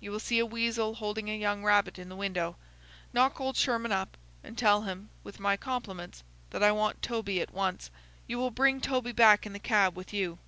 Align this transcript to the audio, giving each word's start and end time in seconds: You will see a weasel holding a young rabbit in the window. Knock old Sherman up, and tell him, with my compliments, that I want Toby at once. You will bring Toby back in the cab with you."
You 0.00 0.10
will 0.10 0.18
see 0.18 0.40
a 0.40 0.44
weasel 0.44 0.96
holding 0.96 1.30
a 1.30 1.38
young 1.38 1.62
rabbit 1.62 2.00
in 2.00 2.08
the 2.08 2.16
window. 2.16 2.56
Knock 3.12 3.40
old 3.40 3.56
Sherman 3.56 3.92
up, 3.92 4.16
and 4.42 4.58
tell 4.58 4.82
him, 4.82 5.08
with 5.22 5.38
my 5.38 5.56
compliments, 5.56 6.24
that 6.50 6.64
I 6.64 6.72
want 6.72 7.00
Toby 7.00 7.40
at 7.40 7.54
once. 7.54 7.88
You 8.26 8.38
will 8.38 8.50
bring 8.50 8.80
Toby 8.80 9.12
back 9.12 9.46
in 9.46 9.52
the 9.52 9.60
cab 9.60 9.94
with 9.96 10.12
you." 10.12 10.40